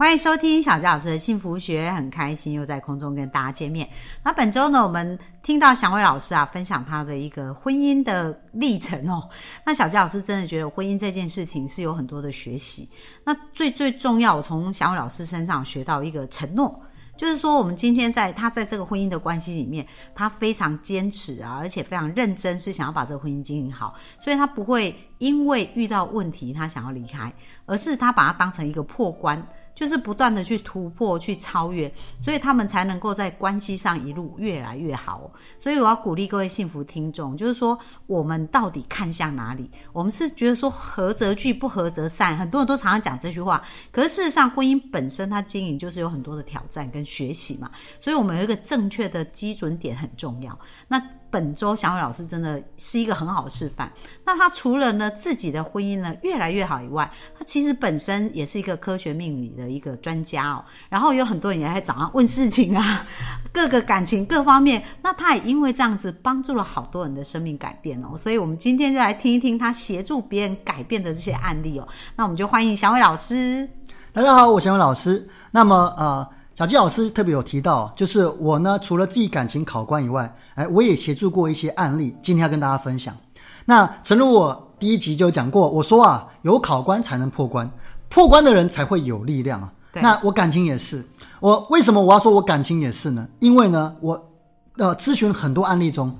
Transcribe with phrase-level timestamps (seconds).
[0.00, 3.86] 欢迎收听小纪老师的幸福学，很开心又在空中跟大家见面。
[4.24, 9.28] 那本周呢，我们听到祥伟老师啊分享他的一个婚姻的历程哦。
[9.62, 12.88] 那小纪老师真的觉得婚姻这件事情是有很多的学习。
[13.24, 16.82] 那最最重要，我从祥伟老师身上学到一个承诺，
[17.14, 27.30] 就是说我们今天在他在这个婚姻的关系里面，他非常坚持啊，而且非常认真，是想要把这个婚姻经营好，所以他不会因为遇到问题他想要离开，
[27.66, 29.46] 而是他把它当成一个破关。
[29.74, 31.92] 就是不断的去突破、去超越，
[32.22, 35.30] 所以他们才能够在关系上一路越来越好。
[35.58, 39.70] 所以我要鼓励各位幸福听众，就是说我们到底看向哪里？
[39.92, 42.36] 我们是觉得说合则聚，不合则散。
[42.36, 47.70] 很多人都常常讲这句话，可是事实上婚姻本身它经营就是有很多的挑战跟学习嘛。
[47.98, 50.58] 所以我们有一个正确的基准点很重要。
[50.88, 53.90] 那本周小伟老师真的是一个很好的示范。
[54.24, 60.64] 那他除了呢自己的婚姻呢越来越好以外，他其实本身也是一个科学命理的一个专家哦。
[60.88, 63.06] 然后有很多人也在找他问事情啊，
[63.52, 64.82] 各个感情各方面。
[65.02, 68.16] 那他也因为这样子帮助了好多人的生命改变哦。
[68.18, 71.86] 所以我们今天就来听一听他协助别人改变的这些案例哦。
[72.16, 73.68] 那我们就欢迎小伟老师。
[74.12, 75.28] 大家好，我是小伟老师。
[75.52, 76.28] 那么呃。
[76.60, 83.16] 小纪老师特别有提到，就是我呢，除了自己感情考官以外，哎，我也协助过一些案例，今天要跟大家分享。
[83.64, 87.66] 那诚如我第一集就讲过，我说啊，有考官才能破关，
[88.10, 89.72] 破关的人才会有力量啊。
[89.94, 91.02] 那我感情也是，
[91.40, 93.26] 我为什么我要说我感情也是呢？
[93.38, 94.30] 因为呢，我
[94.76, 96.14] 呃咨询很多案例中，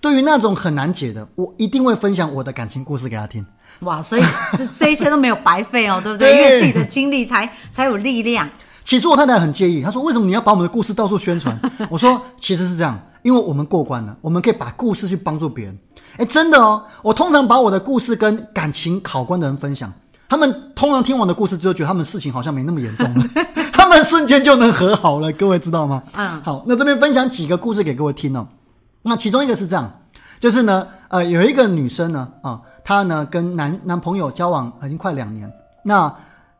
[0.00, 3.44] 对于那种很难解的，我一定会分享我的感情故事给他听。
[3.80, 4.22] 哇，所以
[4.56, 6.32] 这这一切都没有白费哦，对不对？
[6.34, 8.48] 因为自己的经历才才有力量。
[8.92, 15.78] 其实我太太很介意，她说：“为什么你要把我们的故事到处宣传？” 我说：“其实是这样，因为我们过关了，我们可以把故事去帮助别人。”
[16.18, 16.84] 哎，真的哦！
[17.00, 19.90] 我通常把我的故事跟感情考官的人分享，
[20.28, 23.24] 他们通常听完的故事之后，觉得他们事情好像没那么严重了，
[23.72, 25.32] 他们瞬间就能和好了。
[25.32, 26.02] 各位知道吗？
[26.12, 28.46] 嗯，好，那这边分享几个故事给各位听哦。
[29.00, 29.90] 那其中一个是这样，
[30.38, 35.50] 就是呢，呃，有一个女生呢，啊，她呢跟男男朋友交往已经快两年，
[35.82, 36.14] 那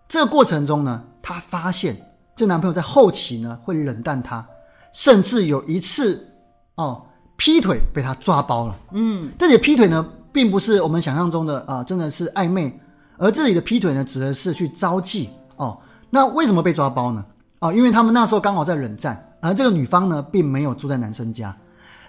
[0.08, 1.94] 这个过程中呢，她发现。
[2.42, 4.44] 这男朋友在后期呢会冷淡她，
[4.90, 6.28] 甚至有一次
[6.74, 7.00] 哦
[7.36, 8.76] 劈腿被她抓包了。
[8.90, 12.76] 嗯，这里劈腿呢并不是我们想象中的啊，真的是暧昧，
[13.16, 15.78] 而这里的劈腿呢指的是去招妓哦。
[16.10, 17.24] 那为什么被抓包呢？
[17.60, 21.56] 啊，因为他们那时候刚好在冷战，而这个女方呢并没有住在男生家，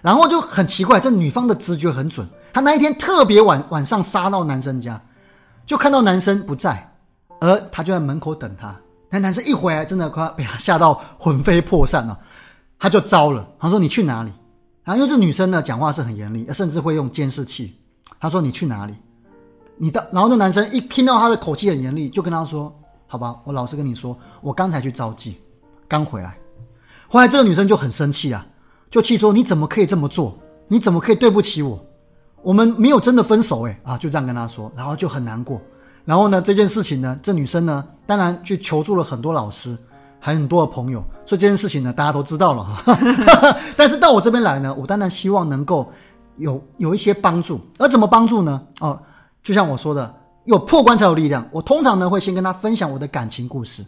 [0.02, 5.00] 然后就很奇怪，这女方的直觉很准，她那一天特别晚晚上杀到男生家，
[5.64, 6.92] 就看到男生不在，
[7.40, 8.74] 而她就在门口等他。
[9.14, 12.18] 那男生一回来，真的快被他吓到魂飞魄散了，
[12.80, 13.46] 他就糟了。
[13.60, 14.32] 他说：“你去哪里？”
[14.82, 17.78] 然后因为这女生呢，讲话是很严厉，甚至会用监视器。
[18.18, 18.94] 他说：“你去哪里？”
[19.78, 22.76] 你的，然后那男生一听到他的口气很严厉，就跟他说
[23.06, 25.34] ：“好吧，我老实跟你说，我刚才去招妓，
[25.86, 26.36] 刚回来。”
[27.06, 28.44] 后来这个女生就很生气啊，
[28.90, 30.36] 就气说：“你怎么可以这么做？
[30.66, 31.78] 你怎么可以对不起我？
[32.42, 33.78] 我们没有真的分手诶。
[33.84, 35.62] 啊，就这样跟他说，然后就很难过。
[36.04, 39.76] 然后呢，这件事情呢，这女生呢，当然去求助了很多老师，
[40.20, 42.98] 还很多的朋友，所以这件事情呢，大家都知道了哈。
[43.76, 45.90] 但是到我这边来呢，我当然希望能够
[46.36, 47.58] 有有一些帮助。
[47.78, 48.60] 而怎么帮助呢？
[48.80, 48.98] 哦，
[49.42, 51.46] 就像我说的，有破关才有力量。
[51.50, 53.82] 我通常呢会先跟她分享我的感情故事。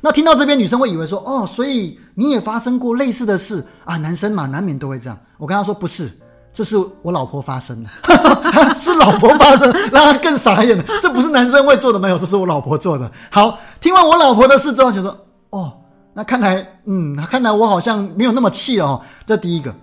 [0.00, 3.96] 那听到这边女生会以为说，哦，所以你也发生过类似的事啊？
[3.96, 5.16] 男生嘛，难免都会这样。
[5.38, 6.10] 我跟她说，不是。
[6.52, 7.90] 这是我老婆发生的，
[8.76, 10.84] 是老婆发生，让他更傻眼了。
[11.00, 13.10] 这不是男生会做的，没有，这是我老婆做的。
[13.30, 15.16] 好，听完我老婆的事之后，就说
[15.50, 15.72] ：“哦，
[16.12, 19.74] 那看来，嗯，看来我好像没有那么气哦。”这第一个。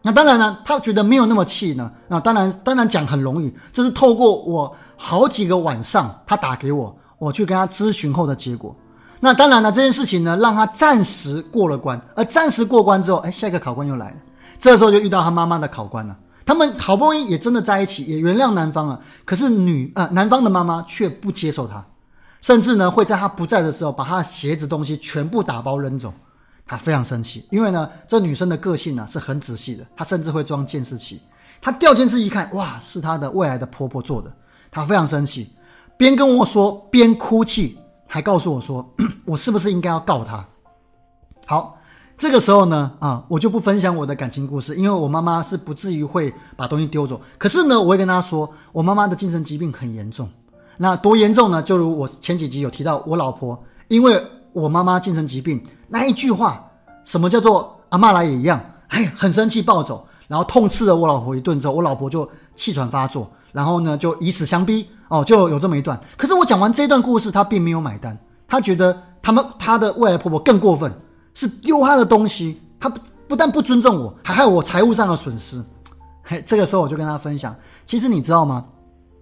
[0.00, 1.90] 那当然呢，他觉得没有那么气呢。
[2.08, 8.74] 那当然，当然讲很容易，这是透过我好几个晚上，他打给我，我去跟他咨询后的结果。
[9.20, 12.00] 那当然呢，这件事情呢，让他暂时过了关。
[12.14, 14.16] 而暂时过关之后，哎，下一个考官又来了。
[14.64, 16.16] 这时候就遇到他妈妈的考官了，
[16.46, 18.98] 他们好不容易也真的在一起，也原谅男方了。
[19.26, 21.84] 可是女呃男方的妈妈却不接受他，
[22.40, 26.10] 甚至呢会在他不在的时候把他的鞋子东西全部打包扔走。
[26.64, 31.20] 他非常生气，因为呢这女生的个性呢是很仔细的，她甚至会装监视器。
[31.60, 34.32] 她调监视一看，哇，是她的未来的婆婆做的，
[34.70, 35.50] 她非常生气，
[35.98, 37.76] 边跟我说边哭泣，
[38.06, 38.90] 还告诉我说
[39.26, 40.42] 我是不是应该要告她？
[41.44, 41.76] 好。
[42.16, 47.20] 这个时候呢，啊，我就不分享我的感情故事，因为我妈妈是不至于会把东西丢走。
[47.36, 50.28] 可是呢，我会跟她说，我妈妈的精神疾病很严重，
[50.78, 51.62] 那多严重呢？
[51.62, 56.64] 就如我前几集有提到，我老婆因为我妈妈精神疾病那一句话，
[57.04, 66.00] 什么叫做阿妈来也一样，哎，很生气暴走，然后痛斥了我老婆一顿之后，我老婆就气喘发作，然后呢就以死相逼，哦，就有这么一段。
[66.16, 68.16] 可是我讲完这段故事，她并没有买单，
[68.46, 70.92] 她觉得他们她的未来婆婆更过分，
[71.34, 75.62] 是丢他的东西，他不不但不尊重我，还害我财务上的损失。
[76.22, 77.54] 嘿，这个时候我就跟他分享，
[77.84, 78.64] 其实你知道吗？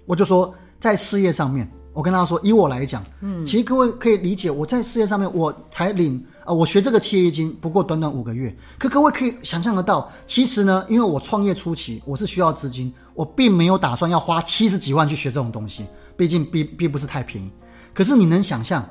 [0.07, 0.55] 我就说。
[0.83, 15.87] 在事业上面，我跟他说，以我来讲，嗯，其实各位可以理解，我在事业上面，我才领啊，我学这个企业金不过短短五个月，可各位可以想象得到，其实呢，因为我创业初期我是需要资金，我并没有打算要花七十几万去学这种东西，
[16.17, 17.49] 毕竟并并不是太便宜。
[17.95, 18.85] 可是你能想象，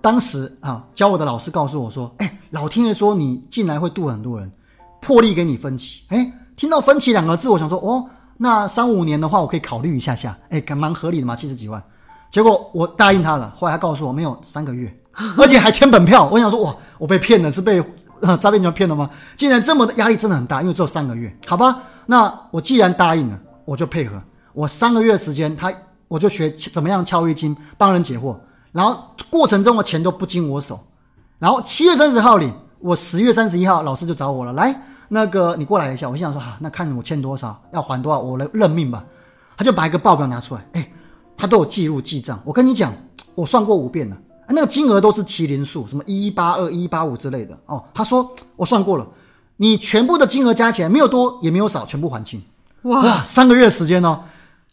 [0.00, 4.50] 当时啊，教我的老师告诉我说，哎，老天爷说你进来会渡很多人，
[5.00, 6.02] 破例给你分期。
[6.08, 8.08] 哎，听到分期两个字，我想说，哦。
[8.42, 11.82] 那三五年的话，我可以考虑一下下，哎，蛮合理的嘛，七十几万。
[12.30, 14.90] 结果我答应他了，后来他告诉我没有三个月，
[15.36, 16.26] 而且还签本票。
[16.32, 17.82] 我想说，哇，我被骗了，是被
[18.40, 19.10] 诈骗集团骗了吗？
[19.36, 21.82] 竟然这么的压力真的很大，因为只有三个月，好吧？
[22.06, 24.18] 那我既然答应了，我就配合。
[24.54, 25.70] 我三个月时间，他
[26.08, 28.34] 我就学怎么样敲易经，帮人解惑，
[28.72, 30.78] 然后过程中的钱都不经我手。
[31.38, 34.74] 然后七月三十号里，我十月三十一号，老师就找我了，来。
[35.12, 39.04] 那个，你过来一下，我心想说，哈，那看我欠多少，要还多少，我来认命吧。
[39.56, 40.92] 他就把一个报表拿出来，哎，
[41.36, 42.40] 他都有记录记账。
[42.44, 42.92] 我跟你讲，
[43.34, 44.16] 我算过五遍了，
[44.48, 47.82] 那个金额都是麒麟数，什么一八二、一八五之类的哦。
[47.92, 49.06] 他说我算过了，
[49.56, 52.40] 你全部的金额加起来没有多也没有少，全部还清。
[52.82, 54.20] 哇，三个月时间哦。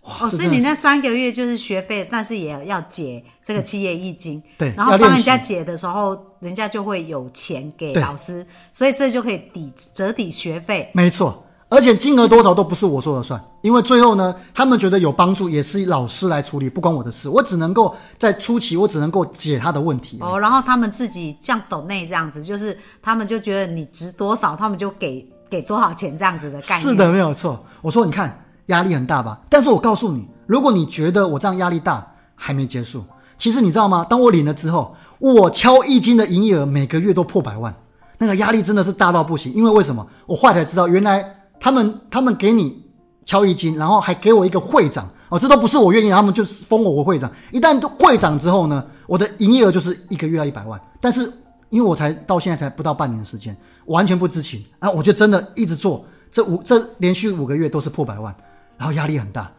[0.08, 10.90] 哦，所以你那三个月就是学费，但是也要解这个企业易经，对，然后帮人家解的时候，人家就会有钱给老师，所以这就可以抵折抵学费。
[10.94, 20.20] 没错，而且金额多少都不是我说了算，因为最后呢，他们觉得有帮助，也是老师来处理，不关我的事，我只能够在初期，我只能够解他的问题。
[20.22, 26.82] 哦，然后他们自己像抖内这样子，就是他们就觉得你值多少，他们就给给多少钱这样子的概念。
[26.82, 27.62] 是的，没有错。
[27.82, 28.42] 我说你看。
[28.68, 29.42] 压力很大吧？
[29.50, 32.06] 但是我告诉你，如果你觉得我这样压力大，
[32.36, 33.04] 还没结束。
[33.38, 34.06] 其实你知道吗？
[34.10, 37.74] 当我领了之后，我敲一金的营业额每个月都破百万，
[38.18, 39.54] 那个压力真的是大到不行。
[39.54, 40.06] 因为为什么？
[40.26, 41.24] 我后来才知道，原来
[41.60, 42.84] 他们他们给你
[43.26, 47.32] 敲一金，然后还给我一个会长哦，这都不是我愿意，他们就是封我为会长。
[47.52, 50.80] 一旦会长之后呢，我的营业额就是一个月要一百万。
[51.00, 51.32] 但是
[51.70, 53.56] 因为我才到现在才不到半年时间，
[53.86, 58.36] 完全不知情啊，我就真的一直做，这五这连续五个月都是破百万。
[58.78, 59.52] 然后压力很大，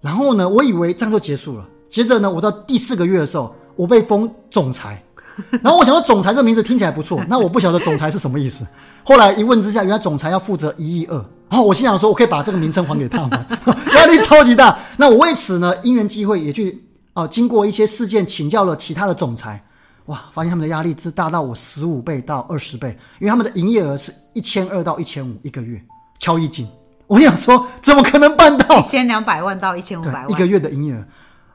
[0.00, 1.66] 然后呢，我以为这样就结束了。
[1.88, 5.02] 接着呢，我到第四个月的时候，我被封总裁。
[5.62, 8.66] 然后我想说，总裁这名字听起来不错，那我不晓得总裁是什么意思。
[9.04, 11.14] 后来一问之下，原来总裁要负责一亿二。
[11.48, 13.46] 然后我心想说，我可以把这个名称还给他吗？
[13.94, 14.78] 压力超级大。
[14.96, 16.82] 那我为此呢，因缘机会也去
[17.12, 19.62] 啊，经过一些事件请教了其他的总裁，
[20.06, 22.88] 哇，发现他们的压力是大到我十五倍到二十倍，
[23.20, 25.80] 因为他们的营业额是一千二到一千五一个月，
[26.18, 26.66] 敲一斤。
[27.08, 31.04] 我想说，怎么可能办到一千两百万到一千五百万一个月的营业额？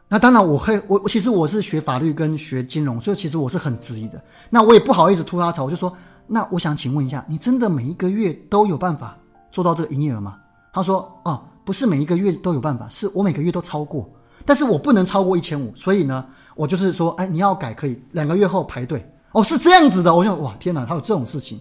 [0.08, 4.22] 那当然，我会我其实我是学法律跟学金融，所以其实我是很质疑的。
[4.50, 5.96] 那我也不好意思吐他槽，我就说，
[6.28, 9.18] 那我想请问一下，你真的每一个月都有办法
[9.52, 10.36] 做到这个营业额吗？
[10.74, 14.10] 他说，哦，不是每一个月都有办法，是我每个月都超过，
[14.46, 16.26] 但是我不能超过一千五，所以呢，
[16.56, 19.06] 我就是说，哎，你要改可以，两个月后排队。
[19.34, 20.14] 哦，是这样子的。
[20.14, 21.60] 我想，哇，天哪，他有这种事情。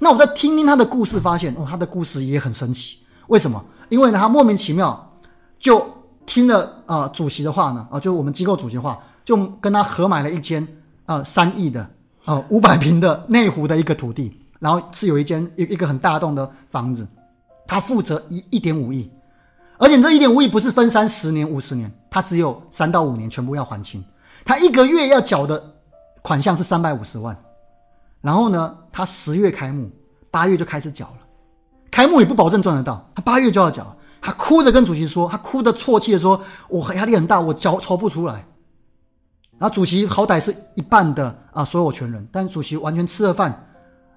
[0.00, 2.98] 那我在听听他的故事，发现，哦，他的故事也很神奇。
[3.28, 3.62] 为什么？
[3.88, 5.18] 因为呢，他莫名其妙
[5.58, 5.86] 就
[6.24, 10.66] 听了啊主席的话呢，啊，就我们机构主席的话，就跟他合买了一间
[11.04, 11.86] 啊三亿的
[12.24, 17.06] 啊五百平的内湖的一个土地，然后是有一间一一个很大栋的房子，
[17.66, 19.10] 他负责一一点五亿，
[19.78, 24.02] 而且这一点五亿不是分三十年五十年，他只有三到五年全部要还清，
[24.44, 25.62] 他一个月要缴的
[26.22, 27.36] 款项是三百五十万，
[28.20, 29.90] 然后呢，他十月开幕，
[30.30, 31.21] 八月就开始缴了。
[31.92, 38.44] 开幕也不保证赚得到，他八月就要缴，他哭着跟主席说，他哭的啜泣的说，我压力很大，我缴筹不出来。
[39.58, 43.68] 然后主席好歹是一半的啊所有权人，但主席完全吃了饭，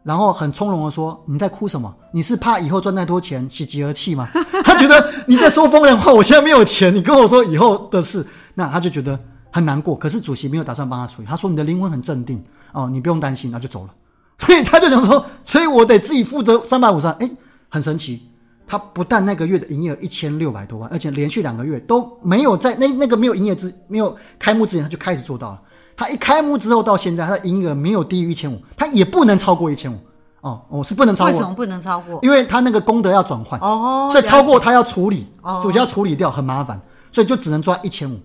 [0.03, 1.94] 然后很从容的说，你在哭什么？
[2.13, 4.29] 你是怕以后赚太多钱喜极而泣吗？
[4.63, 9.20] 他觉得你在说风凉话，我现在没有钱，你跟我说以后的事，那他就觉得
[9.51, 9.96] 很难过。
[9.96, 12.41] 可是主席没有打算帮他处理，他说你的灵魂很镇定
[12.72, 13.94] 哦，你不用担心，然后就走了。
[14.39, 17.29] 所以他就想说，所以我得自己负责三百五十万，哎。
[17.70, 18.22] 很神奇，
[18.68, 25.62] 他不但那个月的营业额一千六百多万，而且连续两个月都没有在那那个没有营业之没有开幕之前他就开始做到了。
[25.98, 29.98] 他一开幕之后到现在，他的营业额没有低于一千五，他也不能超过一千五。
[30.42, 31.32] 哦，我是不能超过。
[31.32, 32.20] 为什么不能超过？
[32.22, 36.80] 因为他那个功德要转换哦，所以超过他要处理，哦主席要处理掉很麻烦，
[37.12, 38.20] 所以就只能赚一千五。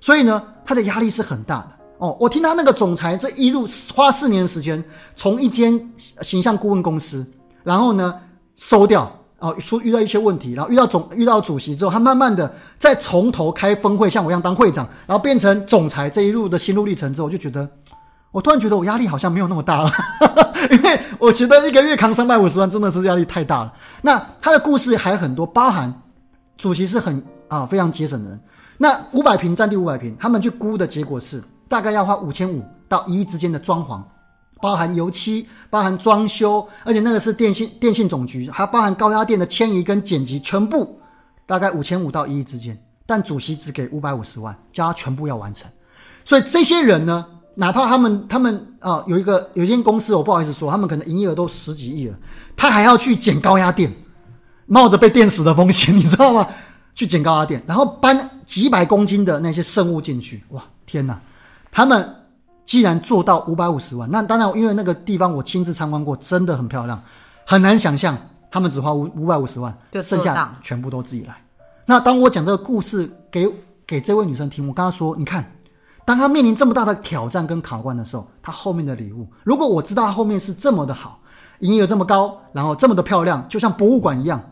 [0.00, 2.16] 所以呢，他的压力是很大的哦。
[2.20, 4.84] 我听他那个总裁这一路花四年时间，
[5.16, 7.26] 从一间形象顾问公司，
[7.62, 8.14] 然后呢
[8.56, 17.68] 收掉哦，说遇到一些问题，然后遇到总遇到主席之后，他慢慢的再从头开峰会，像我一样当会长，然后变成总裁这一路的心路历程之后，我就觉得，
[18.30, 19.90] 我突然觉得我压力好像没有那么大了，
[20.70, 23.72] 因为我觉得一个月扛三百五十万真的是压力太大了。
[24.00, 25.92] 那他的故事还有很多，包含
[26.56, 28.40] 主席是很啊非常节省的人。
[28.78, 34.00] 那五百平占地五百平，他们去估的结果是大概要花五千五到一亿之间的装潢，
[34.64, 40.98] 包含油漆、包含装修，而且那个是电信电信总局，还包含高压电的迁移跟剪辑，全部
[41.44, 42.74] 大概五千五到一亿之间。
[43.04, 45.70] 但主席只给五百五十万，叫他全部要完成。
[46.24, 52.16] 所以这些人呢，哪怕他们他们啊有一个有一间公司，我不好意思说，他们可能营业额都十几亿了，
[52.56, 53.92] 他还要去剪高压电，
[54.64, 56.48] 冒着被电死的风险，你知道吗？
[56.94, 61.20] 去捡高压电，然后搬几百公斤的那些生物进去，哇，天哪！
[61.70, 62.08] 他们
[62.64, 67.00] 既然做到五百五十万，那当然，因为那个地方我亲自参观过，真的很漂亮，
[67.46, 68.16] 很难想象
[68.50, 71.36] 他们只花五五百五十万，就剩下全部都自己来。
[71.84, 73.46] 那当我讲这个故事给
[73.86, 75.44] 给这位女生听，我跟她说，你看，
[76.04, 81.20] 当她面临这么大的挑战跟考官的时候，她后面的礼物，如果我知道她后面是这么的好，
[81.58, 84.42] 营业额这么高，然后这么的漂亮，就像博物馆一样。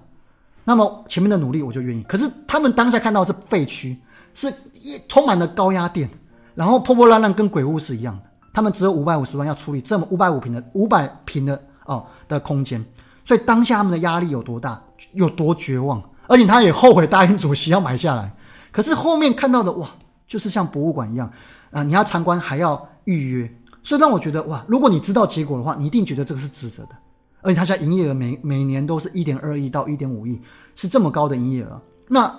[0.64, 3.97] 那么前面的努力我就愿意，可是他们当下看到是废墟，
[4.35, 6.09] 是一充满了高压电，
[6.54, 8.23] 然后破破烂烂，跟鬼屋是一样的。
[8.52, 12.85] 他们只有五百五十万要处理这么五百五平的五百平的哦的空间，
[13.25, 14.82] 所以当下他们的压力有多大，
[15.14, 18.30] 有多绝望，而且他也后悔答应主席要买下来。
[18.71, 19.88] 可是后面看到的哇，
[20.26, 21.30] 就是像博物馆一样
[21.71, 26.97] 啊，你要参观还要预约，所以让我觉得哇，如果你知道结果的话，你一定觉得这个是值得的。
[27.40, 30.40] 而且他家营业额每每年都是一点二亿到一点五亿，
[30.76, 31.80] 是这么高的营业额。
[32.06, 32.32] 那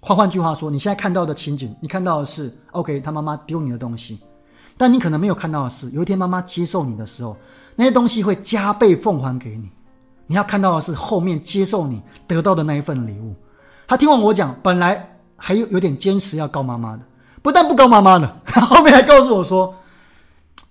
[0.00, 4.18] 换换句话说，你现在看到的情景，你看到的是 OK，他妈妈丢你的东西，
[4.76, 7.36] 但你可能没有看到的是，有一天妈妈接受你的时候，
[7.74, 9.68] 那些东西会加倍奉还给你。
[10.26, 13.34] 你要看到的是后面接受你得到的那一份礼物。
[13.86, 17.02] 他听完我讲，本来还有有点坚持要告妈妈的，
[17.42, 19.74] 不但不告妈妈的， 后面还告诉我说，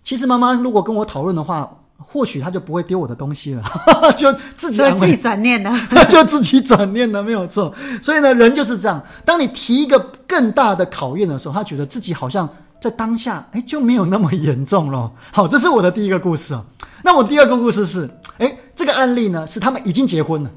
[0.04, 1.70] 其实妈妈如果跟我讨论的话。
[2.10, 3.64] 或许他就不会丢我的东西了，
[4.16, 7.74] 就自己自己转念了， 就自己转念了，没有错。
[8.02, 9.04] 所以呢，人就是这样。
[9.26, 12.48] 当你提一个更大的考验的时候，他觉得自己好像
[12.80, 15.12] 在当下，哎，就没有那么严重了。
[15.34, 16.66] 好，这是我的第一个故事哦。
[17.04, 20.50] 那我第二个故事是，哎，这个案例呢是他们已经结婚了，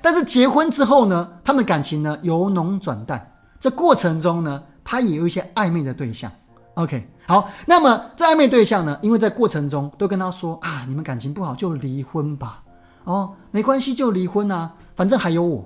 [0.00, 6.30] 但是结婚之后呢，他们感情呢由浓转淡，这过程中呢，他也有一些暧昧的对象。
[6.74, 7.08] OK。
[7.28, 8.98] 好，那么这暧昧对象呢？
[9.02, 12.62] 因为在过程中都跟他说啊，你们感情不好就离婚吧，
[13.04, 15.62] 哦，没关系就离婚啊，反正还有我。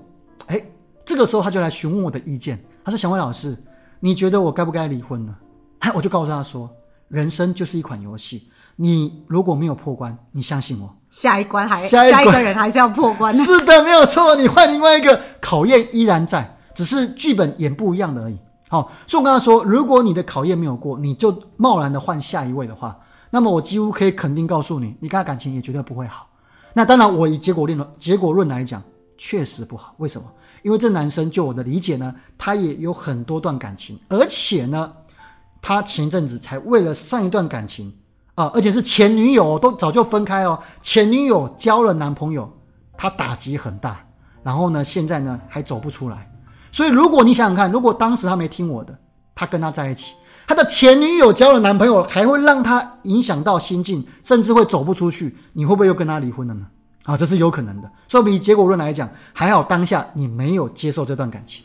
[0.48, 0.60] 哎，
[1.04, 3.56] 这个时候他就来询问我的意见，他说：“小伟老师，
[4.00, 5.32] 你觉得我该不该离婚呢？”
[5.94, 6.68] 我就告诉他说
[7.06, 13.32] ：“人生就是一款游戏，你如果没有破关，你相信我，下一关还下一个人还是要破关。
[13.32, 18.36] 是的，没有错，你换另外一个考验依然在，只是剧本演不一样的而已。”
[18.72, 22.98] 好，所以我跟他说，如果你的考验没有过，你就贸然的换下一位的话，
[23.28, 26.26] 那么我几乎可以肯定告诉你，你跟他感情也绝对不会好。
[26.72, 28.82] 那当然，我以结果论结果论来讲，
[29.18, 29.94] 确实不好。
[29.98, 30.26] 为什么？
[30.62, 34.90] 因为这男生就我的理解呢，他也有很多段感情，而且呢，
[35.60, 37.92] 他前阵子才为了上一段感情
[38.36, 42.50] 啊，而且是前女友都早就分开哦，前女友交了男朋友，
[42.96, 44.02] 他打击很大，
[44.42, 46.31] 然后呢，现在呢还走不出来。
[46.72, 48.98] 所以，如果你想想看，如果当时他没听我的，
[49.34, 50.14] 他跟他在一起，
[50.48, 56.66] 他的前女友交了男朋友，还会让他影响到心境，甚至会走不出去，你会不会又跟他离婚了呢？
[57.04, 57.90] 啊，这是有可能的。
[58.08, 61.62] 所以，以结果论来讲，还好当下你没有接受这段感情。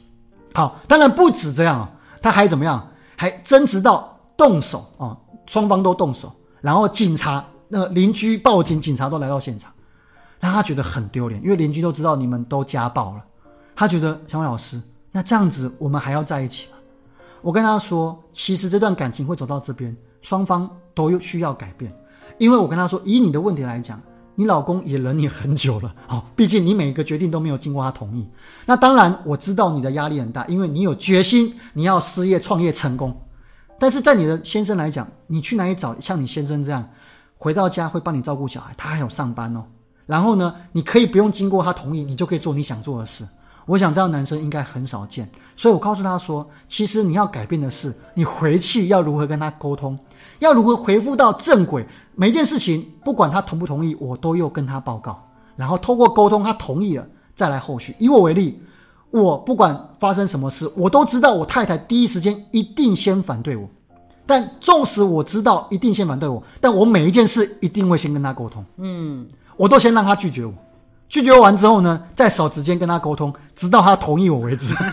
[0.54, 1.90] 好，当然不止这样啊，
[2.22, 2.86] 他还怎么样？
[3.16, 9.72] 还争执到动手啊，双方都动手，然后警察、那邻居报警，警察都来到现场，
[10.40, 13.24] 让他觉得很丢脸，因为邻居都知道你们都家暴了，
[13.76, 14.82] 他觉得小伟老师。
[15.12, 16.78] 那这样子，我们还要在一起吗？
[17.42, 21.92] 我跟他说，其实这段感情会走到这边，双方都需要改变。
[22.38, 24.02] 因为我跟他说，以你的问题来讲，
[24.36, 28.28] 你老公也忍你很久了， 好，毕竟你每一个决定都没有经过他同意。
[28.66, 33.16] 那当然，我知道你的压力很大，因为你有决心，你要失业创业成功。
[33.80, 36.88] 但是在你的先生来讲，你去哪里找像你先生这样，
[37.38, 39.64] 回到家会帮你照顾小孩，他还有上班哦。
[40.06, 43.28] 然后呢，你可以不用经过他同意，你就可以做你想做的事。
[43.68, 50.00] 我想这样男生应该很少见，所以我告诉他说，其实你要改变的是，你回去要如何跟他沟通，
[50.40, 51.86] 要如何回复到正轨。
[52.16, 55.22] 每件事情，不管他同不同意，我都要跟他报告，
[55.56, 57.06] 然后透过沟通，他同意了，
[57.36, 57.94] 再来后续。
[58.00, 58.60] 以我为例，
[59.12, 63.70] 我不管发生什么事，我都知道我太太第一时间一定先反对我。
[64.26, 68.66] 但纵使我知道一定先反对我，但我每一件事一定会先跟他沟通。
[68.78, 70.54] 嗯，我都先让他拒绝我，
[71.10, 74.74] 拒绝完之后呢，在手指间跟他沟通，直到他同意我为止。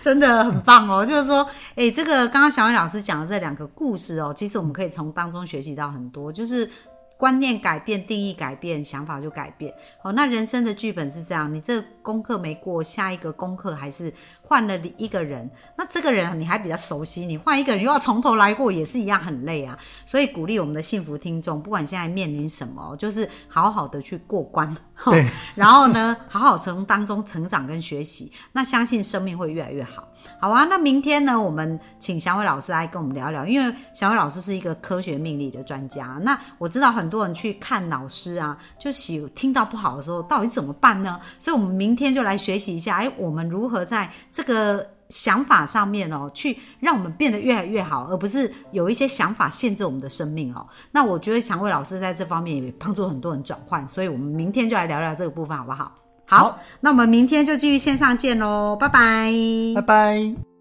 [0.00, 1.06] 真的很棒哦！
[1.06, 6.68] 就是说，哎，这个刚刚小伟老师讲的这两个故事哦，其实我们可以从当中学习到很多，就是
[7.16, 9.72] 观念改变、定义改变、想法就改变。
[10.02, 14.12] 哦，那人生的剧本是这样，你这功课没过，下一个功课还是。
[14.46, 19.76] 换了一个人，那这个人你还比较熟悉，你换一个人又要从头来过，也是一样很累啊。
[20.04, 30.06] 所以鼓励我们的幸福听众，不管现在面临什么，就是好好的去过关，对， 然后呢，好好从当中成长跟学习，那相信生命会越来越好。
[30.40, 36.18] 好啊，那明天呢，我们请祥伟老师来跟我们聊聊，因为祥伟老师是一个科学命理的专家。
[36.22, 41.18] 那我知道很多人去看老师啊，就喜听到不好的时候，到底怎么办呢？
[41.38, 50.66] 所以我们明天就来学习一下，哎，我们如何在这个想法上面哦，去让我们变得越来越好，而不是有一些想法限制我们的生命哦。
[50.90, 55.92] 那我觉得祥伟老师在这方面也帮助很多人转换，所以我们明天就来聊聊这个部分，好不好？
[56.26, 59.30] 好，那我们明天就继续线上见喽，拜拜，
[59.74, 60.53] 拜拜。